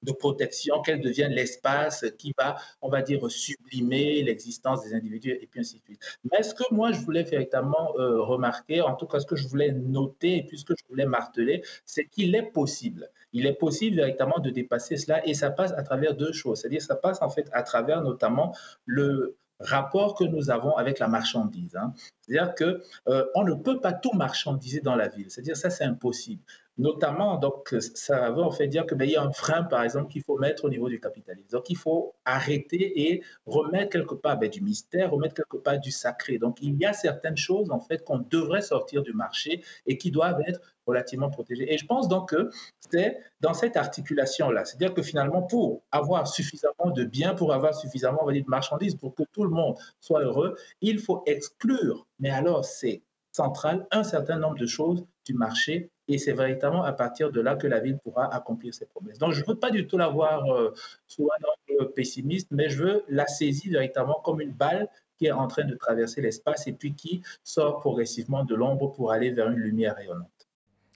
de 0.04 0.12
protection, 0.12 0.82
qu'elle 0.82 1.02
devienne 1.02 1.32
l'espace 1.32 2.06
qui 2.18 2.34
va, 2.38 2.56
on 2.82 2.90
va 2.90 3.02
dire, 3.02 3.30
sublimer 3.30 4.22
l'existence 4.24 4.84
des 4.84 4.94
individus 4.94 5.32
et 5.32 5.48
puis 5.48 5.60
ainsi 5.60 5.80
de 5.80 5.84
suite. 5.84 6.18
Mais 6.32 6.44
ce 6.44 6.54
que 6.54 6.64
moi, 6.72 6.92
je 6.92 7.00
voulais 7.00 7.24
véritablement 7.24 7.98
euh, 7.98 8.22
remarquer, 8.22 8.82
en 8.82 8.96
tout 8.96 9.08
cas 9.08 9.20
ce 9.20 9.26
que 9.26 9.36
je 9.36 9.48
voulais 9.48 9.72
noter 9.72 10.38
et 10.38 10.44
puis 10.44 10.58
ce 10.58 10.66
que 10.66 10.74
je 10.78 10.84
voulais 10.90 11.06
marteler, 11.06 11.64
c'est 11.86 12.06
qu'il 12.06 12.36
est 12.36 12.52
possible. 12.52 13.10
Il 13.34 13.46
est 13.46 13.54
possible 13.54 13.98
véritablement 13.98 14.40
de 14.40 14.50
dépasser 14.50 14.98
cela 14.98 15.26
et 15.28 15.34
ça 15.34 15.52
passe 15.52 15.72
à 15.74 15.84
travers 15.84 16.16
deux 16.16 16.32
choses. 16.32 16.60
C'est-à-dire 16.62 16.82
ça 16.82 16.96
passe 16.96 17.22
en 17.22 17.30
fait 17.30 17.48
à 17.52 17.64
travers 17.64 18.02
notamment 18.02 18.56
le 18.86 19.38
rapport 19.60 20.16
que 20.16 20.24
nous 20.24 20.50
avons 20.50 20.76
avec 20.76 21.00
la 21.00 21.08
marchandise. 21.08 21.76
Hein. 21.76 21.94
C'est-à-dire 22.22 22.56
qu'on 22.56 23.12
euh, 23.12 23.44
ne 23.44 23.54
peut 23.54 23.80
pas 23.80 23.94
tout 23.94 24.14
marchandiser 24.14 24.80
dans 24.80 24.96
la 24.96 25.10
ville. 25.10 25.30
C'est-à-dire 25.30 25.58
ça, 25.58 25.70
c'est 25.70 25.84
impossible. 25.84 26.42
Notamment, 26.80 27.36
donc, 27.36 27.76
ça 27.94 28.32
va 28.32 28.42
en 28.42 28.52
fait 28.52 28.70
dire 28.70 28.86
qu'il 28.86 28.98
ben, 28.98 29.10
y 29.10 29.18
a 29.18 29.22
un 29.22 29.34
frein, 29.34 29.64
par 29.64 29.84
exemple, 29.84 30.10
qu'il 30.10 30.24
faut 30.24 30.38
mettre 30.38 30.64
au 30.64 30.70
niveau 30.70 30.88
du 30.88 30.98
capitalisme. 31.02 31.50
Donc, 31.52 31.70
il 31.70 31.76
faut 31.76 32.16
arrêter 32.24 33.12
et 33.12 33.22
remettre 33.46 33.90
quelque 33.90 34.16
part 34.16 34.40
ben, 34.40 34.50
du 34.50 34.62
mystère, 34.62 35.12
remettre 35.12 35.36
quelque 35.36 35.58
part 35.58 35.78
du 35.78 35.92
sacré. 35.92 36.38
Donc, 36.38 36.58
il 36.62 36.78
y 36.78 36.86
a 36.86 36.94
certaines 36.94 37.36
choses, 37.36 37.70
en 37.70 37.82
fait, 37.82 38.06
qu'on 38.06 38.20
devrait 38.20 38.62
sortir 38.62 39.04
du 39.04 39.12
marché 39.12 39.62
et 39.88 39.98
qui 39.98 40.10
doivent 40.10 40.40
être 40.48 40.62
relativement 40.88 41.30
protégées. 41.30 41.72
Et 41.72 41.78
je 41.78 41.86
pense 41.86 42.08
donc 42.08 42.30
que 42.30 42.50
c'est 42.80 43.18
dans 43.42 43.54
cette 43.54 43.76
articulation-là. 43.76 44.64
C'est-à-dire 44.64 44.94
que 44.94 45.02
finalement, 45.02 45.42
pour 45.42 45.84
avoir 45.92 46.30
suffisamment 46.30 46.92
de 46.96 47.04
biens, 47.04 47.36
pour 47.36 47.52
avoir 47.52 47.76
suffisamment, 47.76 48.20
on 48.24 48.32
dire, 48.32 48.46
de 48.46 48.50
marchandises, 48.50 48.96
pour 48.96 49.14
que 49.16 49.24
tout 49.34 49.44
le 49.44 49.50
monde 49.50 49.76
soit 50.00 50.22
heureux, 50.22 50.56
il 50.80 51.00
faut 51.00 51.24
exclure, 51.26 52.08
mais 52.20 52.30
alors 52.30 52.64
c'est 52.64 53.04
central, 53.32 53.86
un 53.92 54.04
certain 54.04 54.38
nombre 54.38 54.58
de 54.58 54.66
choses 54.66 55.06
du 55.30 55.36
marché 55.36 55.92
et 56.08 56.18
c'est 56.18 56.34
véritablement 56.34 56.84
à 56.84 56.92
partir 56.92 57.32
de 57.32 57.40
là 57.40 57.56
que 57.56 57.68
la 57.68 57.80
ville 57.80 58.00
pourra 58.00 58.34
accomplir 58.34 58.74
ses 58.74 58.88
promesses. 58.88 59.20
Donc, 59.20 59.34
je 59.34 59.42
ne 59.42 59.46
veux 59.46 59.60
pas 59.60 59.70
du 59.70 59.86
tout 59.86 59.98
la 59.98 60.08
voir 60.08 60.52
euh, 60.52 60.74
sous 61.08 61.30
un 61.30 61.76
angle 61.78 61.94
pessimiste, 61.94 62.48
mais 62.50 62.68
je 62.68 62.84
veux 62.84 63.04
la 63.10 63.28
saisir 63.28 63.74
véritablement 63.74 64.20
comme 64.26 64.42
une 64.42 64.52
balle 64.52 64.90
qui 65.18 65.28
est 65.28 65.32
en 65.32 65.48
train 65.48 65.66
de 65.66 65.76
traverser 65.76 66.22
l'espace 66.22 66.66
et 66.66 66.74
puis 66.74 66.96
qui 66.96 67.22
sort 67.44 67.80
progressivement 67.80 68.44
de 68.44 68.56
l'ombre 68.56 68.92
pour 68.92 69.12
aller 69.12 69.30
vers 69.30 69.50
une 69.50 69.60
lumière 69.60 69.96
rayonnante. 69.96 70.48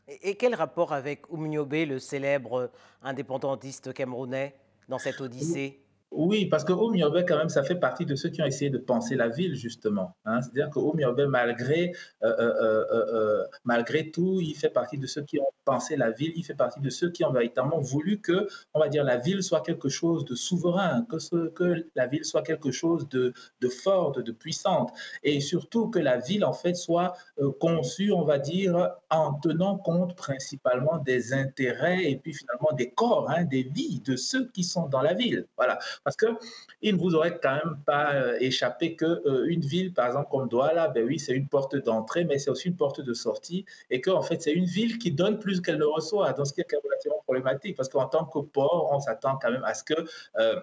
Et 0.08 0.36
quel 0.36 0.56
rapport 0.56 0.94
avec 0.94 1.32
Oumniobé, 1.32 1.86
le 1.86 2.00
célèbre 2.00 2.72
indépendantiste 3.04 3.94
camerounais, 3.94 4.56
dans 4.90 5.00
cette 5.00 5.22
odyssée? 5.22 5.83
Oui, 6.15 6.46
parce 6.46 6.63
que 6.63 6.74
Oumiobe, 6.74 7.25
quand 7.27 7.38
même, 7.38 7.50
ça 7.50 7.63
fait 7.63 7.75
partie 7.75 8.05
de 8.05 8.15
ceux 8.15 8.29
qui 8.29 8.41
ont 8.41 8.46
essayé 8.46 8.70
de 8.70 8.77
penser 8.77 9.15
la 9.15 9.29
ville, 9.29 9.55
justement. 9.55 10.15
Hein. 10.25 10.41
C'est-à-dire 10.41 10.70
que 10.70 10.77
Oumiobe, 10.77 11.22
malgré, 11.27 11.93
euh, 12.24 12.27
euh, 12.38 12.86
euh, 12.91 13.46
malgré 13.63 14.12
tout, 14.12 14.39
il 14.39 14.53
fait 14.53 14.70
partie 14.70 14.98
de 15.00 15.08
ceux 15.08 15.24
qui 15.24 15.39
ont 15.39 15.51
pensé 15.65 15.96
la 15.96 16.12
ville, 16.12 16.32
il 16.36 16.43
fait 16.43 16.53
partie 16.53 16.82
de 16.82 16.89
ceux 16.89 17.10
qui 17.10 17.24
ont 17.24 17.32
véritablement 17.32 17.79
voulu 17.79 18.20
que, 18.22 18.48
on 18.75 18.79
va 18.79 18.89
dire, 18.89 19.03
la 19.03 19.17
ville 19.17 19.41
soit 19.41 19.62
quelque 19.62 19.89
chose 19.89 20.24
de 20.25 20.36
souverain, 20.36 21.05
que, 21.10 21.88
la 21.96 22.08
ville 22.08 22.25
soit 22.25 22.43
quelque 22.43 22.72
chose 22.72 23.10
de, 23.10 23.34
de 23.62 23.70
forte, 23.70 24.20
de 24.20 24.32
puissante, 24.32 24.91
et 25.24 25.39
surtout 25.39 25.89
que 25.89 26.00
la 26.00 26.17
ville, 26.17 26.46
en 26.46 26.53
fait, 26.53 26.75
soit 26.75 27.13
conçue, 27.60 28.12
on 28.12 28.24
va 28.24 28.38
dire, 28.38 28.91
en 29.10 29.34
tenant 29.34 29.77
compte 29.77 30.15
principalement 30.15 30.98
des 30.98 31.34
intérêts 31.34 32.12
et 32.12 32.17
puis 32.17 32.34
finalement 32.34 32.72
des 32.74 32.91
corps, 32.91 33.29
hein, 33.29 33.46
des 33.46 33.63
vies 33.63 34.00
de 34.01 34.15
ceux 34.15 34.50
qui 34.50 34.63
sont 34.63 34.88
dans 34.88 35.01
la 35.01 35.13
ville. 35.13 35.48
Voilà. 35.58 35.79
Parce 36.04 36.18
qu'il 36.18 36.96
ne 36.96 37.00
vous 37.00 37.16
aurait 37.16 37.40
quand 37.42 37.56
même 37.56 37.78
pas 37.86 38.14
euh, 38.14 38.38
échappé 38.40 38.96
qu'une 38.96 39.22
euh, 39.26 39.46
une 39.48 39.62
ville, 39.62 39.94
par 39.94 40.08
exemple, 40.08 40.30
comme 40.30 40.48
Douala, 40.50 40.90
ben 40.90 41.06
oui, 41.06 41.20
c'est 41.20 41.34
une 41.34 41.48
porte 41.48 41.76
d'entrée, 41.76 42.26
mais 42.26 42.40
c'est 42.40 42.50
aussi 42.50 42.68
une 42.68 42.76
porte 42.76 43.02
de 43.02 43.14
sortie, 43.14 43.66
et 43.90 44.02
qu'en 44.02 44.22
fait, 44.22 44.42
c'est 44.42 44.54
une 44.54 44.66
ville 44.66 44.98
qui 44.98 45.12
donne 45.12 45.40
plus 45.40 45.62
qu'elle 45.62 45.78
ne 45.78 45.86
reçoit, 45.86 46.34
dans 46.34 46.46
ce 46.46 46.54
qui 46.54 46.62
est 46.62 46.68
relativement 46.84 47.22
problématique, 47.24 47.78
parce 47.78 47.90
qu'en 47.90 48.08
tant 48.08 48.26
que 48.26 48.40
port, 48.40 48.90
on 48.92 49.00
s'attend 49.00 49.38
quand 49.42 49.52
même 49.52 49.64
à 49.64 49.74
ce 49.74 49.84
que... 49.84 49.94
Euh, 50.38 50.60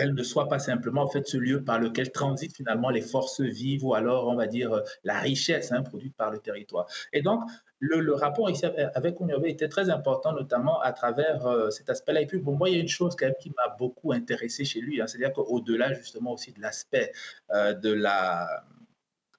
elle 0.00 0.14
ne 0.14 0.22
soit 0.22 0.48
pas 0.48 0.58
simplement 0.58 1.02
en 1.02 1.08
fait 1.08 1.26
ce 1.26 1.36
lieu 1.36 1.62
par 1.62 1.78
lequel 1.78 2.10
transitent 2.10 2.56
finalement 2.56 2.90
les 2.90 3.02
forces 3.02 3.40
vives 3.40 3.84
ou 3.84 3.94
alors 3.94 4.28
on 4.28 4.34
va 4.34 4.46
dire 4.46 4.82
la 5.04 5.18
richesse 5.18 5.72
hein, 5.72 5.82
produite 5.82 6.16
par 6.16 6.30
le 6.30 6.38
territoire. 6.38 6.86
Et 7.12 7.22
donc 7.22 7.42
le, 7.80 8.12
rapport 8.12 8.50
ici 8.50 8.66
avec 8.94 9.20
Onyobe 9.20 9.46
était 9.46 9.68
très 9.68 9.88
important, 9.88 10.32
notamment 10.32 10.80
à 10.80 10.92
travers 10.92 11.46
euh, 11.46 11.70
cet 11.70 11.88
aspect-là. 11.88 12.20
Et 12.20 12.26
puis, 12.26 12.38
pour 12.38 12.56
moi, 12.56 12.68
il 12.68 12.76
y 12.76 12.78
a 12.78 12.80
une 12.80 12.88
chose 12.88 13.16
quand 13.18 13.24
même 13.24 13.34
qui 13.40 13.50
m'a 13.56 13.74
beaucoup 13.78 14.12
intéressé 14.12 14.64
chez 14.64 14.80
lui, 14.80 15.00
hein, 15.00 15.06
c'est-à-dire 15.06 15.32
qu'au-delà 15.32 15.94
justement 15.94 16.34
aussi 16.34 16.52
de 16.52 16.60
l'aspect 16.60 17.10
euh, 17.54 17.72
de 17.72 17.90
la 17.90 18.64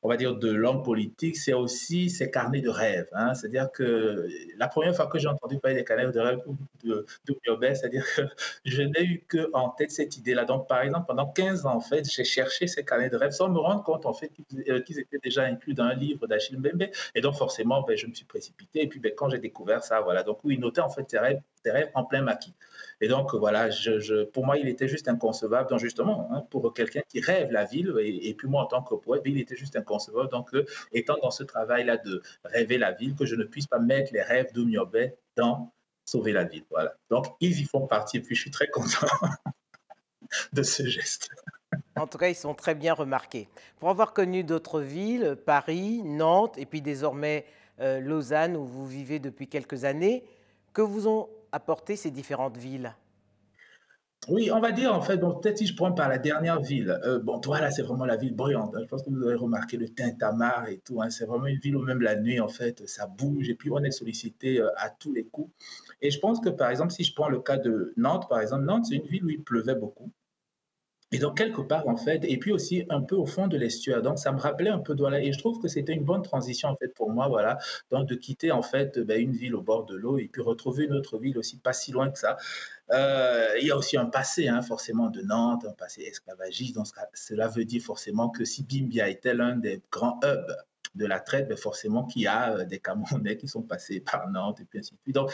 on 0.03 0.09
va 0.09 0.17
dire, 0.17 0.35
de 0.35 0.51
l'homme 0.51 0.81
politique, 0.81 1.37
c'est 1.37 1.53
aussi 1.53 2.09
ses 2.09 2.31
carnets 2.31 2.61
de 2.61 2.69
rêves. 2.69 3.07
Hein. 3.13 3.33
C'est-à-dire 3.35 3.71
que 3.71 4.27
la 4.57 4.67
première 4.67 4.95
fois 4.95 5.07
que 5.07 5.19
j'ai 5.19 5.27
entendu 5.27 5.59
parler 5.59 5.77
des 5.77 5.83
carnets 5.83 6.11
de 6.11 6.19
rêves 6.19 6.39
de, 6.83 7.05
de 7.25 7.37
c'est-à-dire 7.73 8.05
que 8.15 8.21
je 8.65 8.81
n'ai 8.81 9.03
eu 9.03 9.25
qu'en 9.29 9.69
tête 9.69 9.91
cette 9.91 10.17
idée-là. 10.17 10.45
Donc, 10.45 10.67
par 10.67 10.81
exemple, 10.81 11.05
pendant 11.07 11.27
15 11.27 11.65
ans, 11.65 11.75
en 11.75 11.79
fait, 11.81 12.09
j'ai 12.09 12.23
cherché 12.23 12.67
ces 12.67 12.83
carnets 12.83 13.09
de 13.09 13.17
rêves 13.17 13.31
sans 13.31 13.49
me 13.49 13.59
rendre 13.59 13.83
compte, 13.83 14.05
en 14.05 14.13
fait, 14.13 14.29
qu'ils 14.29 14.71
euh, 14.71 14.79
étaient 14.79 15.19
déjà 15.23 15.43
inclus 15.43 15.73
dans 15.73 15.83
un 15.83 15.93
livre 15.93 16.25
d'Achille 16.27 16.57
Mbembe. 16.57 16.89
Et 17.13 17.21
donc, 17.21 17.35
forcément, 17.35 17.83
ben, 17.83 17.95
je 17.95 18.07
me 18.07 18.13
suis 18.13 18.25
précipité. 18.25 18.83
Et 18.83 18.87
puis, 18.87 18.99
ben, 18.99 19.11
quand 19.15 19.29
j'ai 19.29 19.39
découvert 19.39 19.83
ça, 19.83 20.01
voilà. 20.01 20.23
Donc, 20.23 20.39
oui, 20.43 20.57
notait, 20.57 20.81
en 20.81 20.89
fait, 20.89 21.09
ses 21.09 21.19
rêves, 21.19 21.41
rêves 21.69 21.91
en 21.93 22.05
plein 22.05 22.21
maquis. 22.21 22.55
Et 23.01 23.07
donc, 23.07 23.33
voilà, 23.35 23.69
je, 23.69 24.23
pour 24.23 24.45
moi, 24.45 24.57
il 24.57 24.67
était 24.67 24.87
juste 24.87 25.07
inconcevable. 25.07 25.69
Donc, 25.69 25.79
justement, 25.79 26.29
hein, 26.31 26.45
pour 26.49 26.73
quelqu'un 26.73 27.01
qui 27.07 27.19
rêve 27.19 27.51
la 27.51 27.65
ville, 27.65 27.93
et, 27.99 28.33
puis 28.33 28.47
moi, 28.47 28.63
en 28.63 28.67
tant 28.67 28.81
que 28.81 28.95
poète, 28.95 29.23
il 29.25 29.39
était 29.39 29.55
juste 29.55 29.75
inconcevable. 29.75 30.29
Donc, 30.29 30.53
euh, 30.53 30.65
étant 30.91 31.17
dans 31.21 31.31
ce 31.31 31.43
travail-là 31.43 31.97
de 31.97 32.21
rêver 32.45 32.77
la 32.77 32.91
ville, 32.91 33.15
que 33.15 33.25
je 33.25 33.35
ne 33.35 33.43
puisse 33.43 33.67
pas 33.67 33.79
mettre 33.79 34.13
les 34.13 34.21
rêves 34.21 34.53
d'Oumiobe 34.53 35.11
dans 35.35 35.71
Sauver 36.05 36.33
la 36.33 36.43
ville. 36.43 36.65
Voilà. 36.69 36.93
Donc, 37.09 37.27
ils 37.39 37.59
y 37.59 37.63
font 37.63 37.87
partie, 37.87 38.17
et 38.17 38.21
puis 38.21 38.35
je 38.35 38.41
suis 38.41 38.51
très 38.51 38.67
content 38.67 39.07
de 40.53 40.63
ce 40.63 40.83
geste. 40.83 41.29
En 41.95 42.07
tout 42.07 42.17
cas, 42.17 42.27
ils 42.27 42.35
sont 42.35 42.53
très 42.53 42.75
bien 42.75 42.93
remarqués. 42.93 43.47
Pour 43.79 43.89
avoir 43.89 44.13
connu 44.13 44.43
d'autres 44.43 44.81
villes, 44.81 45.37
Paris, 45.45 46.01
Nantes, 46.03 46.57
et 46.57 46.65
puis 46.65 46.81
désormais 46.81 47.45
euh, 47.79 47.99
Lausanne, 47.99 48.57
où 48.57 48.65
vous 48.65 48.85
vivez 48.85 49.19
depuis 49.19 49.47
quelques 49.47 49.85
années, 49.85 50.23
que 50.73 50.81
vous 50.81 51.07
ont 51.07 51.29
apporter 51.51 51.95
ces 51.95 52.11
différentes 52.11 52.57
villes? 52.57 52.93
Oui, 54.27 54.51
on 54.51 54.59
va 54.59 54.71
dire 54.71 54.93
en 54.93 55.01
fait, 55.01 55.17
bon, 55.17 55.33
peut-être 55.39 55.57
si 55.57 55.65
je 55.65 55.75
prends 55.75 55.91
par 55.93 56.07
la 56.07 56.19
dernière 56.19 56.61
ville, 56.61 56.95
euh, 57.03 57.17
bon, 57.17 57.39
toi 57.39 57.59
là, 57.59 57.71
c'est 57.71 57.81
vraiment 57.81 58.05
la 58.05 58.17
ville 58.17 58.35
bruyante. 58.35 58.75
Hein. 58.75 58.81
Je 58.83 58.87
pense 58.87 59.01
que 59.01 59.09
vous 59.09 59.23
avez 59.23 59.33
remarqué 59.33 59.77
le 59.77 59.89
tintamarre 59.89 60.69
et 60.69 60.77
tout. 60.77 61.01
Hein. 61.01 61.09
c'est 61.09 61.25
vraiment 61.25 61.47
une 61.47 61.57
ville 61.57 61.75
où 61.75 61.81
même 61.81 62.01
la 62.01 62.15
nuit, 62.15 62.39
en 62.39 62.47
fait, 62.47 62.87
ça 62.87 63.07
bouge 63.07 63.49
et 63.49 63.55
puis 63.55 63.71
on 63.71 63.79
est 63.79 63.89
sollicité 63.89 64.59
euh, 64.61 64.69
à 64.77 64.91
tous 64.91 65.11
les 65.11 65.25
coups. 65.25 65.51
Et 66.03 66.11
je 66.11 66.19
pense 66.19 66.39
que 66.39 66.49
par 66.49 66.69
exemple, 66.69 66.91
si 66.91 67.03
je 67.03 67.15
prends 67.15 67.29
le 67.29 67.39
cas 67.39 67.57
de 67.57 67.93
Nantes, 67.97 68.29
par 68.29 68.41
exemple, 68.41 68.65
Nantes, 68.65 68.85
c'est 68.89 68.95
une 68.95 69.07
ville 69.07 69.25
où 69.25 69.29
il 69.29 69.43
pleuvait 69.43 69.75
beaucoup. 69.75 70.11
Et 71.13 71.19
donc, 71.19 71.37
quelque 71.37 71.61
part, 71.61 71.87
en 71.89 71.97
fait, 71.97 72.23
et 72.23 72.37
puis 72.37 72.53
aussi 72.53 72.85
un 72.89 73.01
peu 73.01 73.15
au 73.15 73.25
fond 73.25 73.47
de 73.47 73.57
l'estuaire. 73.57 74.01
Donc, 74.01 74.17
ça 74.17 74.31
me 74.31 74.39
rappelait 74.39 74.69
un 74.69 74.79
peu 74.79 74.95
voilà, 74.97 75.21
Et 75.21 75.33
je 75.33 75.37
trouve 75.39 75.59
que 75.59 75.67
c'était 75.67 75.93
une 75.93 76.05
bonne 76.05 76.21
transition, 76.21 76.69
en 76.69 76.75
fait, 76.77 76.93
pour 76.93 77.11
moi, 77.11 77.27
voilà. 77.27 77.57
Donc, 77.89 78.07
de 78.07 78.15
quitter, 78.15 78.51
en 78.51 78.61
fait, 78.61 78.97
ben, 78.99 79.19
une 79.21 79.33
ville 79.33 79.55
au 79.55 79.61
bord 79.61 79.85
de 79.85 79.95
l'eau 79.95 80.17
et 80.17 80.29
puis 80.29 80.41
retrouver 80.41 80.85
une 80.85 80.93
autre 80.93 81.17
ville 81.17 81.37
aussi 81.37 81.57
pas 81.59 81.73
si 81.73 81.91
loin 81.91 82.09
que 82.09 82.17
ça. 82.17 82.37
Euh, 82.91 83.49
il 83.59 83.67
y 83.67 83.71
a 83.71 83.77
aussi 83.77 83.97
un 83.97 84.05
passé, 84.05 84.47
hein, 84.47 84.61
forcément, 84.61 85.09
de 85.09 85.21
Nantes, 85.21 85.65
un 85.65 85.73
passé 85.73 86.03
esclavagiste. 86.03 86.75
Donc, 86.75 86.87
cela 87.13 87.47
veut 87.49 87.65
dire 87.65 87.81
forcément 87.81 88.29
que 88.29 88.45
si 88.45 88.63
Bimbia 88.63 89.09
était 89.09 89.33
l'un 89.33 89.57
des 89.57 89.81
grands 89.91 90.19
hubs? 90.23 90.70
De 90.95 91.05
la 91.05 91.19
traite, 91.19 91.47
mais 91.49 91.55
forcément 91.55 92.05
qu'il 92.05 92.23
y 92.23 92.27
a 92.27 92.53
euh, 92.53 92.65
des 92.65 92.79
Camerounais 92.79 93.37
qui 93.37 93.47
sont 93.47 93.61
passés 93.61 94.01
par 94.11 94.29
Nantes 94.29 94.59
et 94.59 94.65
puis 94.65 94.79
ainsi 94.79 94.93
de 94.93 94.99
suite. 95.01 95.15
Donc, 95.15 95.31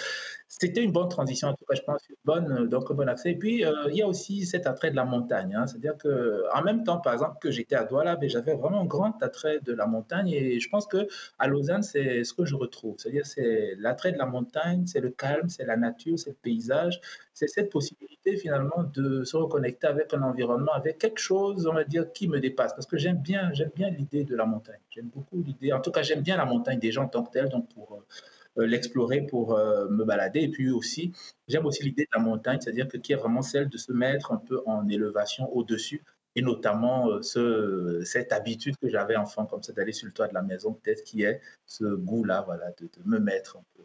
c'était 0.48 0.84
une 0.84 0.92
bonne 0.92 1.10
transition, 1.10 1.50
en 1.50 1.54
tout 1.54 1.66
cas, 1.66 1.76
je 1.76 1.82
pense, 1.82 2.08
une 2.10 2.16
bonne, 2.26 2.52
euh, 2.52 2.68
donc 2.68 2.92
un 2.92 2.94
bon 2.94 3.10
accès. 3.10 3.32
Et 3.32 3.36
puis, 3.36 3.66
euh, 3.66 3.74
il 3.90 3.96
y 3.96 4.02
a 4.02 4.08
aussi 4.08 4.46
cet 4.46 4.68
attrait 4.68 4.92
de 4.92 4.96
la 4.96 5.06
montagne. 5.06 5.56
Hein. 5.56 5.66
C'est-à-dire 5.68 5.96
qu'en 5.98 6.62
même 6.64 6.84
temps, 6.84 7.00
par 7.00 7.14
exemple, 7.14 7.38
que 7.42 7.52
j'étais 7.52 7.76
à 7.76 7.84
Douala, 7.84 8.16
ben, 8.16 8.30
j'avais 8.30 8.54
vraiment 8.54 8.82
un 8.82 8.86
grand 8.86 9.22
attrait 9.24 9.60
de 9.62 9.74
la 9.74 9.88
montagne. 9.88 10.30
Et 10.30 10.60
je 10.60 10.70
pense 10.70 10.86
que 10.86 11.08
Lausanne, 11.46 11.84
c'est 11.84 12.24
ce 12.24 12.34
que 12.34 12.46
je 12.46 12.56
retrouve. 12.56 12.96
C'est-à-dire, 12.98 13.26
c'est 13.26 13.76
l'attrait 13.78 14.12
de 14.12 14.18
la 14.18 14.26
montagne, 14.26 14.86
c'est 14.86 15.00
le 15.00 15.10
calme, 15.10 15.50
c'est 15.50 15.66
la 15.66 15.78
nature, 15.78 16.20
c'est 16.20 16.32
le 16.32 16.36
paysage. 16.36 17.00
C'est 17.34 17.48
cette 17.48 17.72
possibilité, 17.72 18.17
finalement, 18.36 18.84
de 18.94 19.24
se 19.24 19.38
reconnecter 19.38 19.88
avec 19.88 20.14
un 20.14 20.22
environnement, 20.22 20.74
avec 20.74 20.98
quelque 20.98 21.20
chose, 21.20 21.68
on 21.68 21.74
va 21.74 21.86
dire, 21.86 22.12
qui 22.12 22.28
me 22.28 22.40
dépasse. 22.40 22.74
Parce 22.74 22.86
que 22.86 22.98
j'aime 22.98 23.18
bien, 23.18 23.52
j'aime 23.54 23.72
bien 23.74 23.90
l'idée 23.90 24.26
de 24.26 24.36
la 24.36 24.46
montagne. 24.46 24.80
J'aime 24.90 25.08
beaucoup 25.08 25.44
en 25.72 25.80
tout 25.80 25.92
cas, 25.92 26.02
j'aime 26.02 26.22
bien 26.22 26.36
la 26.36 26.46
montagne 26.46 26.80
des 26.80 26.92
gens 26.92 27.04
en 27.04 27.08
tant 27.08 27.24
que 27.24 27.32
telle, 27.32 27.48
donc 27.50 27.70
pour 27.74 28.04
euh, 28.58 28.66
l'explorer, 28.66 29.22
pour 29.22 29.56
euh, 29.56 29.88
me 29.90 30.04
balader. 30.04 30.42
Et 30.42 30.50
puis 30.50 30.70
aussi, 30.70 31.14
j'aime 31.48 31.66
aussi 31.66 31.84
l'idée 31.84 32.04
de 32.04 32.18
la 32.18 32.22
montagne, 32.22 32.60
c'est-à-dire 32.60 32.88
que 32.88 32.98
qui 32.98 33.14
est 33.14 33.16
vraiment 33.16 33.42
celle 33.42 33.70
de 33.70 33.78
se 33.78 33.92
mettre 33.94 34.32
un 34.32 34.38
peu 34.38 34.62
en 34.66 34.88
élévation 34.88 35.56
au-dessus 35.56 36.04
et 36.38 36.42
notamment 36.44 37.10
euh, 37.10 37.22
ce, 37.24 38.02
cette 38.06 38.32
habitude 38.32 38.78
que 38.78 38.90
j'avais 38.90 39.16
enfant, 39.16 39.48
comme 39.48 39.64
ça, 39.64 39.74
d'aller 39.74 39.92
sur 39.92 40.06
le 40.06 40.14
toit 40.14 40.28
de 40.28 40.36
la 40.36 40.44
maison, 40.44 40.74
peut-être 40.74 41.04
qui 41.04 41.24
est 41.24 41.42
ce 41.66 41.84
goût-là, 41.84 42.44
voilà, 42.46 42.72
de, 42.80 42.90
me 43.06 43.18
mettre 43.18 43.58
un 43.58 43.64
peu 43.76 43.84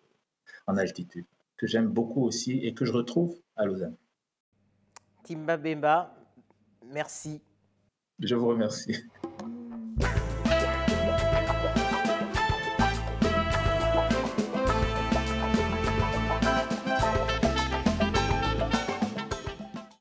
en 0.67 0.77
altitude, 0.77 1.25
que 1.57 1.67
j'aime 1.67 1.89
beaucoup 1.89 2.23
aussi 2.25 2.59
et 2.59 2.75
que 2.75 2.85
je 2.85 2.93
retrouve 2.93 3.39
à 3.57 3.65
Lausanne. 3.65 3.97
Timba 5.23 5.57
Bemba, 5.57 6.14
merci. 6.87 7.41
Je 8.19 8.35
vous 8.35 8.49
remercie. 8.49 9.05